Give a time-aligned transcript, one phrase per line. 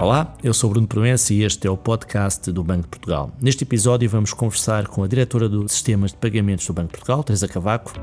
[0.00, 3.32] Olá, eu sou Bruno Promessa e este é o podcast do Banco de Portugal.
[3.42, 7.24] Neste episódio vamos conversar com a diretora do Sistemas de Pagamentos do Banco de Portugal,
[7.24, 7.94] Teresa Cavaco,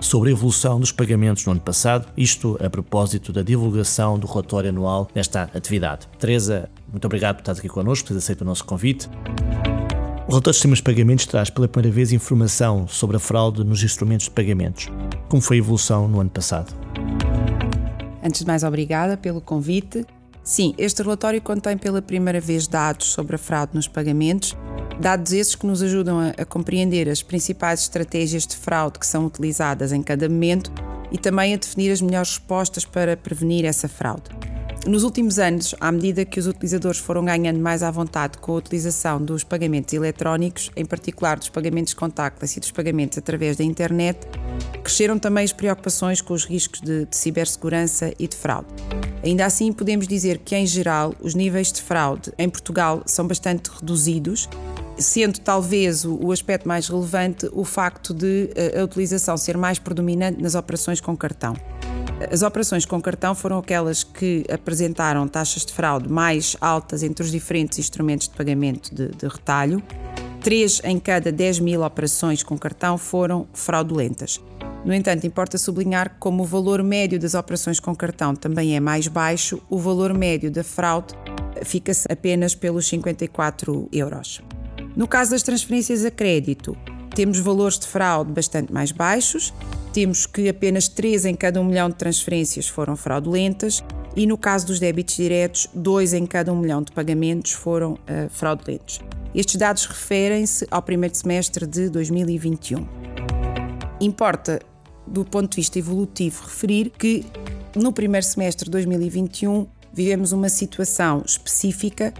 [0.00, 4.70] sobre a evolução dos pagamentos no ano passado, isto a propósito da divulgação do relatório
[4.70, 6.06] anual desta atividade.
[6.20, 9.08] Teresa, muito obrigado por estar aqui connosco, por ter aceito o nosso convite.
[10.28, 13.82] O relatório de sistemas de pagamentos traz pela primeira vez informação sobre a fraude nos
[13.82, 14.86] instrumentos de pagamentos.
[15.28, 16.72] Como foi a evolução no ano passado?
[18.22, 20.06] Antes de mais, obrigada pelo convite.
[20.42, 24.56] Sim, este relatório contém pela primeira vez dados sobre a fraude nos pagamentos,
[24.98, 29.26] dados esses que nos ajudam a, a, compreender as principais estratégias de fraude que são
[29.26, 30.72] utilizadas em cada momento
[31.12, 34.24] e também a definir as melhores respostas para prevenir essa fraude.
[34.86, 38.56] Nos últimos anos, à medida que os utilizadores foram ganhando mais à vontade com a
[38.56, 44.26] utilização dos pagamentos eletrónicos, em particular dos pagamentos contactless e dos pagamentos através da internet,
[44.82, 48.68] cresceram também as preocupações com os riscos de, de cibersegurança e de fraude.
[49.22, 53.68] Ainda assim, podemos dizer que, em geral, os níveis de fraude em Portugal são bastante
[53.68, 54.48] reduzidos,
[54.96, 60.40] sendo talvez o, aspecto mais relevante o facto de eh, a utilização ser mais predominante
[60.40, 61.54] nas operações com cartão.
[62.30, 67.30] As operações com cartão foram aquelas que apresentaram taxas de fraude mais altas entre os
[67.30, 69.82] diferentes instrumentos de pagamento de, de retalho.
[70.42, 74.40] 3 em cada 10 mil operações com cartão foram fraudulentas.
[74.84, 78.80] No entanto, importa sublinhar que, como o valor médio das operações com cartão também é
[78.80, 81.14] mais baixo, o valor médio da fraude
[81.62, 84.40] fica-se apenas pelos 54 euros.
[84.96, 86.76] No caso das transferências a crédito,
[87.14, 89.52] temos valores de fraude bastante mais baixos,
[89.92, 93.84] temos que apenas 3 em cada 1 milhão de transferências foram fraudulentas
[94.16, 98.28] e no caso dos débitos diretos, 2 em cada 1 milhão de pagamentos foram uh,
[98.30, 99.00] fraudulentos.
[99.34, 102.86] Estes dados referem-se ao primeiro semestre de 2021.
[104.00, 104.60] Importa,
[105.10, 107.26] do ponto de vista evolutivo, referir que
[107.74, 112.14] no primeiro semestre de 2021 vivemos uma situação específica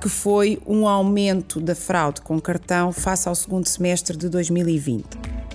[0.00, 5.04] que foi um aumento da fraude com cartão face ao segundo semestre de 2020.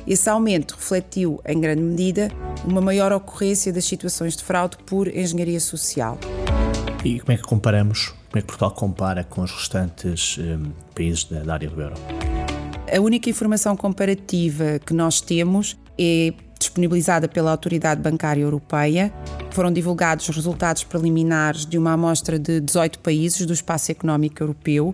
[0.07, 2.31] Esse aumento refletiu, em grande medida,
[2.66, 6.17] uma maior ocorrência das situações de fraude por engenharia social.
[7.05, 11.25] E como é que comparamos, como é que Portugal compara com os restantes um, países
[11.25, 11.95] da, da área do euro?
[12.91, 19.12] A única informação comparativa que nós temos é disponibilizada pela Autoridade Bancária Europeia.
[19.52, 24.94] Foram divulgados os resultados preliminares de uma amostra de 18 países do Espaço Económico Europeu,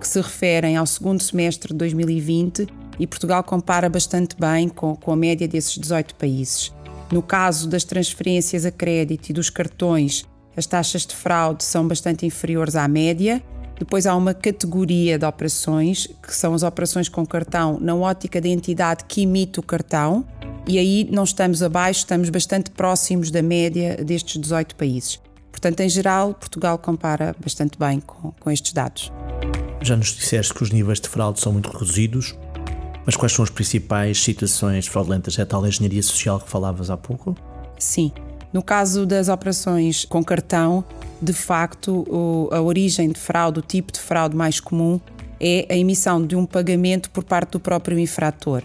[0.00, 2.66] que se referem ao segundo semestre de 2020
[2.98, 6.72] e Portugal compara bastante bem com, com a média desses 18 países.
[7.10, 10.24] No caso das transferências a crédito e dos cartões,
[10.56, 13.42] as taxas de fraude são bastante inferiores à média.
[13.78, 18.48] Depois há uma categoria de operações, que são as operações com cartão na ótica da
[18.48, 20.24] entidade que emite o cartão,
[20.66, 25.20] e aí não estamos abaixo, estamos bastante próximos da média destes 18 países.
[25.50, 29.12] Portanto, em geral, Portugal compara bastante bem com, com estes dados.
[29.82, 32.34] Já nos disseste que os níveis de fraude são muito reduzidos.
[33.06, 35.38] Mas quais são as principais situações fraudulentas?
[35.38, 37.36] É a tal engenharia social que falavas há pouco?
[37.78, 38.10] Sim.
[38.52, 40.84] No caso das operações com cartão,
[41.20, 44.98] de facto, a origem de fraude, o tipo de fraude mais comum
[45.38, 48.62] é a emissão de um pagamento por parte do próprio infrator.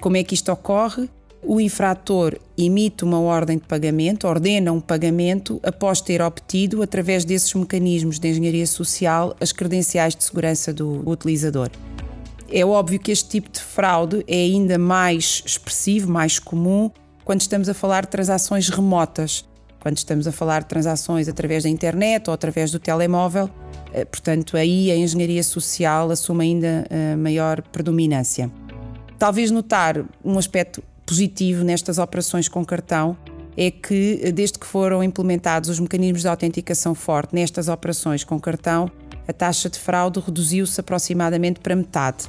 [0.00, 1.10] Como é que isto ocorre?
[1.42, 7.52] O infrator emite uma ordem de pagamento, ordena um pagamento após ter obtido, através desses
[7.54, 11.70] mecanismos de engenharia social, as credenciais de segurança do utilizador.
[12.50, 16.90] É óbvio que este tipo de fraude é ainda mais expressivo, mais comum,
[17.24, 19.44] quando estamos a falar de transações remotas,
[19.80, 23.50] quando estamos a falar de transações através da internet ou através do telemóvel.
[23.92, 28.50] Eh, portanto, aí a engenharia social assume ainda eh, maior predominância.
[29.18, 33.16] Talvez notar um aspecto positivo nestas operações com cartão
[33.56, 38.90] é que, desde que foram implementados os mecanismos de autenticação forte nestas operações com cartão,
[39.26, 42.26] a taxa de fraude reduziu-se aproximadamente para metade,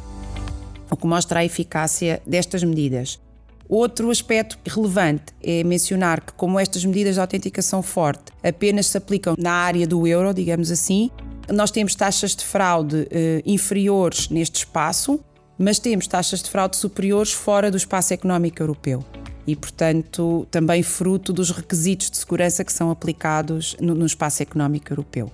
[0.89, 3.19] o que mostra a eficácia destas medidas.
[3.67, 9.35] Outro aspecto relevante é mencionar que, como estas medidas de autenticação forte apenas se aplicam
[9.37, 11.11] na área do euro, digamos assim,
[11.51, 15.19] nós temos taxas de fraude eh, inferiores neste espaço,
[15.57, 19.03] mas temos taxas de fraude superiores fora do espaço económico europeu
[19.47, 24.91] e, portanto, também fruto dos requisitos de segurança que são aplicados no, no espaço económico
[24.91, 25.31] europeu.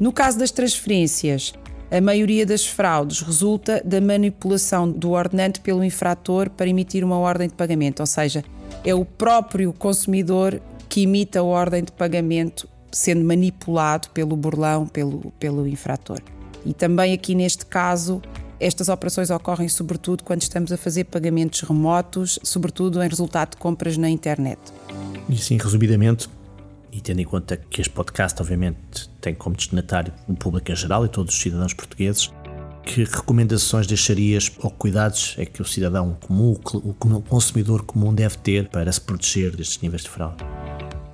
[0.00, 1.52] No caso das transferências,
[1.90, 7.48] a maioria das fraudes resulta da manipulação do ordenante pelo infrator para emitir uma ordem
[7.48, 8.42] de pagamento, ou seja,
[8.82, 15.32] é o próprio consumidor que emite a ordem de pagamento sendo manipulado pelo burlão, pelo,
[15.38, 16.20] pelo infrator.
[16.64, 18.22] E também aqui neste caso,
[18.62, 23.96] estas operações ocorrem sobretudo quando estamos a fazer pagamentos remotos, sobretudo em resultado de compras
[23.96, 24.58] na internet.
[25.28, 26.28] E sim, resumidamente,
[26.92, 31.04] e tendo em conta que este podcast, obviamente, tem como destinatário o público em geral
[31.04, 32.30] e todos os cidadãos portugueses.
[32.84, 38.68] Que recomendações deixarias ou cuidados é que o cidadão comum, o consumidor comum deve ter
[38.68, 40.44] para se proteger destes níveis de fraude?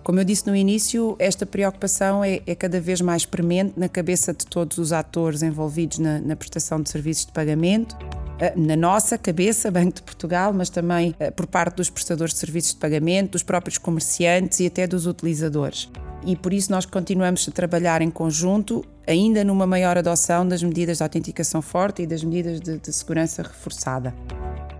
[0.09, 4.33] Como eu disse no início, esta preocupação é, é cada vez mais premente na cabeça
[4.33, 7.95] de todos os atores envolvidos na, na prestação de serviços de pagamento
[8.39, 12.41] eh, na nossa cabeça, Banco de Portugal, mas também eh, por parte dos prestadores de
[12.41, 15.91] serviços de pagamento, dos próprios comerciantes e até dos utilizadores.
[16.25, 20.97] E por isso nós continuamos a trabalhar em conjunto, ainda numa maior adoção das medidas
[20.97, 24.15] de autenticação forte e das medidas de, de segurança reforçada.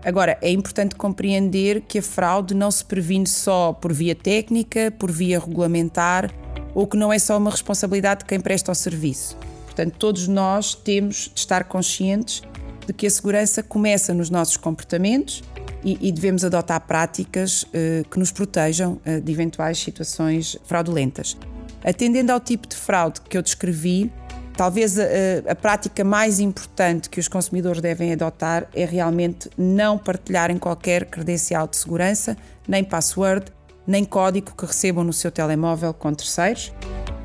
[0.03, 5.11] Agora, é importante compreender que a fraude não se previne só por via técnica, por
[5.11, 6.31] via regulamentar,
[6.73, 9.37] ou que não é só uma responsabilidade de quem presta o serviço.
[9.65, 12.41] Portanto, todos nós temos de estar conscientes
[12.85, 15.43] de que a segurança começa nos nossos comportamentos
[15.83, 21.37] e, e devemos adotar práticas eh, que nos protejam eh, de eventuais situações fraudulentas.
[21.83, 24.11] Atendendo ao tipo de fraude que eu descrevi,
[24.59, 25.03] Talvez a,
[25.47, 31.65] a, prática mais importante que os consumidores devem adotar é realmente não partilharem qualquer credencial
[31.65, 32.35] de segurança,
[32.67, 33.45] nem password,
[33.87, 36.73] nem código que recebam no seu telemóvel com terceiros.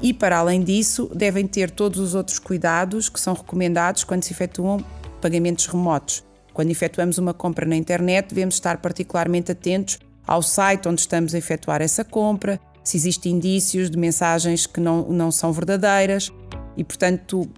[0.00, 4.32] E, para além disso, devem ter todos os outros cuidados que são recomendados quando se
[4.32, 4.78] efetuam
[5.20, 6.22] pagamentos remotos.
[6.52, 11.38] Quando efetuamos uma compra na internet, devemos estar particularmente atentos ao site onde estamos a
[11.38, 16.30] efetuar essa compra, se existem indícios de mensagens que não, não são verdadeiras,
[16.76, 17.48] e, portanto,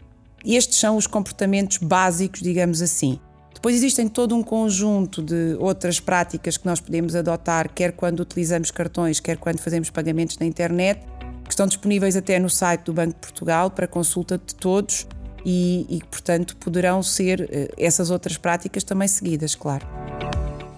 [0.45, 3.19] estes são os comportamentos básicos, digamos assim.
[3.53, 8.71] Depois existem todo um conjunto de outras práticas que nós podemos adotar, quer quando utilizamos
[8.71, 11.01] cartões, quer quando fazemos pagamentos na internet,
[11.43, 15.07] que estão disponíveis até no site do Banco de Portugal para consulta de todos
[15.45, 19.87] e, e portanto, poderão ser eh, essas outras práticas também seguidas, claro.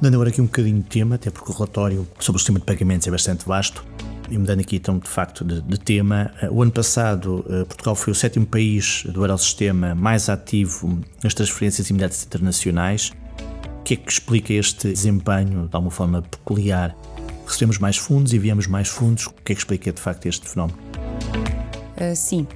[0.01, 2.67] Dando agora aqui um bocadinho de tema, até porque o relatório sobre o sistema de
[2.67, 3.85] pagamentos é bastante vasto,
[4.31, 7.95] e mudando aqui então de facto de, de tema, eh, o ano passado eh, Portugal
[7.95, 13.13] foi o sétimo país do Eurosistema mais ativo nas transferências imediatas internacionais.
[13.81, 16.97] O que é que explica este desempenho de alguma forma peculiar?
[17.47, 19.27] Recebemos mais fundos, enviamos mais fundos.
[19.27, 20.79] O que é que explica de facto este fenómeno?
[21.97, 22.47] Uh, sim.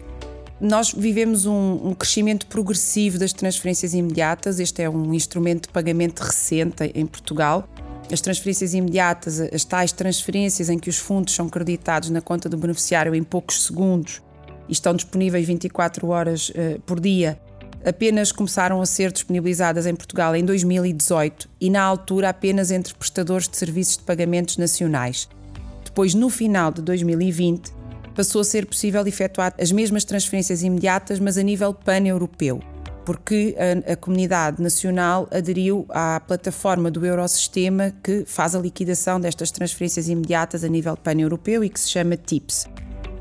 [0.60, 4.60] Nós vivemos um, um, crescimento progressivo das transferências imediatas.
[4.60, 7.66] Este é um instrumento de pagamento recente em Portugal
[8.10, 12.56] as transferências imediatas, as tais transferências em que os fundos são creditados na conta do
[12.56, 14.22] beneficiário em poucos segundos
[14.68, 17.40] e estão disponíveis 24 horas uh, por dia,
[17.84, 23.48] apenas começaram a ser disponibilizadas em Portugal em 2018 e, na altura, apenas entre prestadores
[23.48, 25.28] de serviços de pagamentos nacionais.
[25.84, 27.72] Depois, no final de 2020,
[28.14, 32.62] passou a ser possível efetuar as mesmas transferências imediatas, mas a nível pan-europeu
[33.04, 33.56] porque
[33.86, 40.08] a, a, comunidade nacional aderiu à plataforma do Eurosistema que faz a liquidação destas transferências
[40.08, 42.66] imediatas a nível pan-europeu e que se chama TIPS.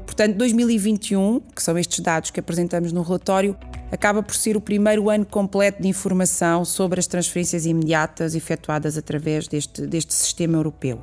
[0.05, 3.57] Portanto, 2021, que são estes dados que apresentamos no relatório,
[3.91, 9.47] acaba por ser o primeiro ano completo de informação sobre as transferências imediatas efetuadas através
[9.47, 10.99] deste, deste sistema europeu.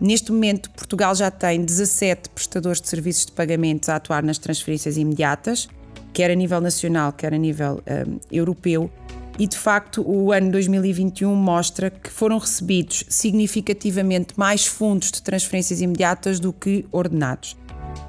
[0.00, 4.96] Neste momento, Portugal já tem 17 prestadores de serviços de pagamentos a atuar nas transferências
[4.96, 5.68] imediatas,
[6.12, 8.90] quer a nível nacional, quer a nível um, europeu.
[9.38, 15.80] E de facto, o ano 2021 mostra que foram recebidos significativamente mais fundos de transferências
[15.80, 17.56] imediatas do que ordenados.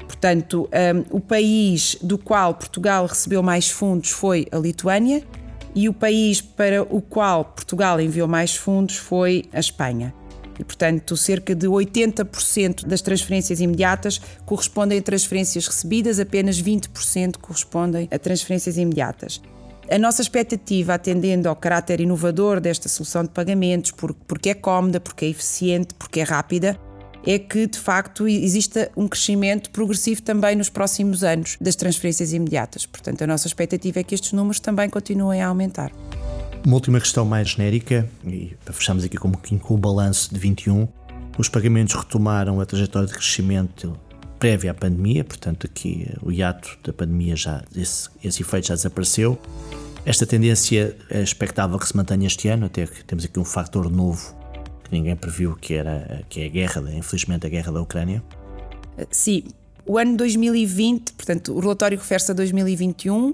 [0.05, 5.23] Portanto, um, o país do qual Portugal recebeu mais fundos foi a Lituânia
[5.73, 10.13] e o país para o qual Portugal enviou mais fundos foi a Espanha.
[10.59, 18.07] E, portanto, cerca de 80% das transferências imediatas correspondem a transferências recebidas, apenas 20% correspondem
[18.11, 19.41] a transferências imediatas.
[19.89, 25.25] A nossa expectativa, atendendo ao caráter inovador desta solução de pagamentos, porque é cómoda, porque
[25.25, 26.79] é eficiente, porque é rápida,
[27.25, 32.85] é que de facto exista um crescimento progressivo também nos próximos anos das transferências imediatas.
[32.85, 35.91] Portanto, a nossa expectativa é que estes números também continuem a aumentar.
[36.63, 40.87] Uma última questão mais genérica, e fechamos aqui com com o balanço de 21.
[41.35, 43.97] Os pagamentos retomaram a trajetória de crescimento
[44.37, 48.75] prévia à pandemia, portanto, aqui eh, o hiato da pandemia já, esse, esse efeito já
[48.75, 49.39] desapareceu.
[50.05, 53.89] Esta tendência é expectável que se mantenha este ano, até que temos aqui um fator
[53.89, 54.35] novo
[54.83, 58.23] que ninguém previu, que, era, que é a guerra, infelizmente, a guerra da Ucrânia.
[59.09, 59.45] Sim,
[59.85, 63.33] o ano 2020, portanto, o relatório refere-se a 2021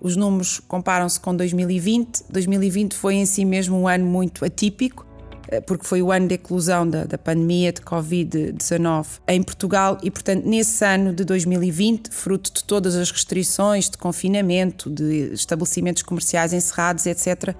[0.00, 2.24] os números comparam-se com 2020.
[2.30, 5.06] 2020 foi em si mesmo um ano muito atípico,
[5.48, 10.10] eh, porque foi o ano de eclosão da, da pandemia de Covid-19 em Portugal e,
[10.10, 16.52] portanto, nesse ano de 2020, fruto de todas as restrições de confinamento, de estabelecimentos comerciais
[16.52, 17.54] encerrados, etc.,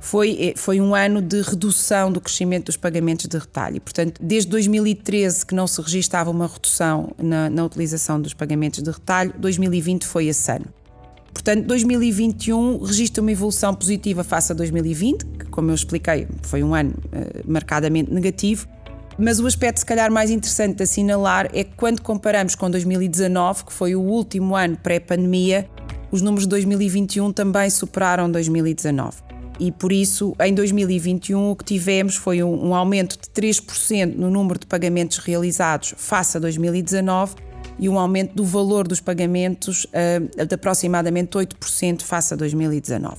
[0.00, 3.80] foi, eh, foi um ano de redução do crescimento dos pagamentos de retalho.
[3.80, 8.90] Portanto, desde 2013 que não se registava uma redução na, na utilização dos pagamentos de
[8.90, 10.66] retalho, 2020 foi esse ano.
[11.32, 16.74] Portanto, 2021 registra uma evolução positiva face a 2020, que, como eu expliquei, foi um
[16.74, 18.68] ano uh, marcadamente negativo.
[19.18, 23.64] Mas o aspecto, se calhar, mais interessante de assinalar é que, quando comparamos com 2019,
[23.64, 25.68] que foi o último ano pré-pandemia,
[26.10, 32.16] os números de 2021 também superaram 2019 e por isso em 2021 o que tivemos
[32.16, 37.34] foi um, um aumento de 3% no número de pagamentos realizados face a 2019
[37.78, 43.16] e um aumento do valor dos pagamentos uh, de aproximadamente 8% face a 2019.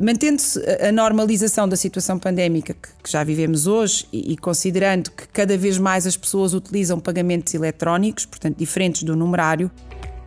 [0.00, 5.76] Mantendo-se a normalização da situação pandémica que já vivemos hoje e considerando que cada vez
[5.76, 9.68] mais as pessoas utilizam pagamentos eletrónicos, portanto diferentes do numerário,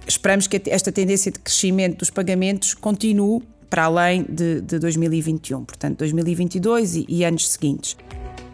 [0.05, 6.00] esperamos que esta tendência de crescimento dos pagamentos continue para além de, de 2021, portanto
[6.00, 7.95] 2022 e, e anos seguintes.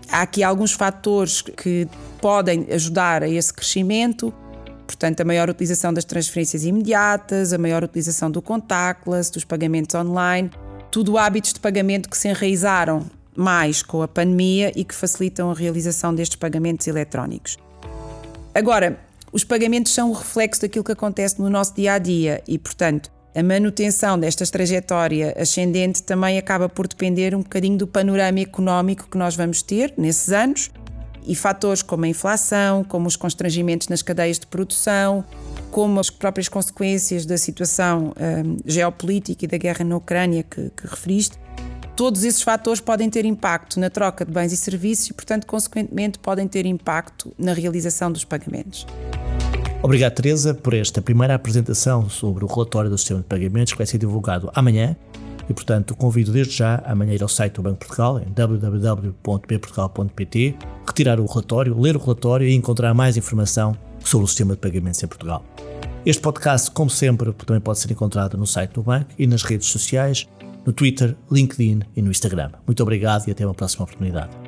[0.09, 1.87] Há aqui alguns fatores que
[2.21, 4.31] podem ajudar a esse crescimento,
[4.87, 10.49] portanto, a maior utilização das transferências imediatas, a maior utilização do contactless, dos pagamentos online,
[10.89, 15.53] tudo hábitos de pagamento que se enraizaram mais com a pandemia e que facilitam a
[15.53, 17.57] realização destes pagamentos eletrónicos.
[18.55, 18.99] Agora,
[19.31, 23.11] os pagamentos são o reflexo daquilo que acontece no nosso dia a dia e, portanto,
[23.35, 29.17] a manutenção desta trajetória ascendente também acaba por depender um bocadinho do panorama económico que
[29.17, 30.71] nós vamos ter nesses anos
[31.27, 35.23] e fatores como a inflação, como os constrangimentos nas cadeias de produção,
[35.69, 40.87] como as próprias consequências da situação um, geopolítica e da guerra na Ucrânia que, que
[40.87, 41.37] referiste.
[41.95, 46.19] Todos esses fatores podem ter impacto na troca de bens e serviços e, portanto, consequentemente,
[46.19, 48.85] podem ter impacto na realização dos pagamentos.
[49.81, 53.87] Obrigado, Teresa, por esta primeira apresentação sobre o relatório do sistema de pagamentos que vai
[53.87, 54.95] ser divulgado amanhã.
[55.49, 61.19] E, portanto, convido desde já amanhã ir ao site do Banco Portugal, em www.bportugal.pt, retirar
[61.19, 65.07] o relatório, ler o relatório e encontrar mais informação sobre o sistema de pagamentos em
[65.07, 65.43] Portugal.
[66.05, 69.67] Este podcast, como sempre, também pode ser encontrado no site do banco e nas redes
[69.67, 70.27] sociais,
[70.65, 72.51] no Twitter, LinkedIn e no Instagram.
[72.65, 74.46] Muito obrigado e até uma próxima oportunidade.